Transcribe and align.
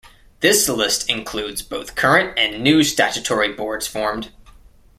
This 0.39 0.67
list 0.67 1.07
includes 1.11 1.61
both 1.61 1.93
current 1.93 2.35
and 2.35 2.63
new 2.63 2.81
statutory 2.83 3.53
boards 3.53 3.85
formed. 3.85 4.31